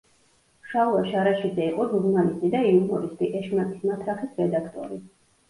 შალვა 0.69 1.03
შარაშიძე 1.09 1.67
იყო 1.73 1.85
ჟურნალისტი 1.91 2.51
და 2.57 2.63
იუმორისტი, 2.71 3.31
„ეშმაკის 3.43 3.87
მათრახის“ 3.93 4.35
რედაქტორი. 4.43 5.01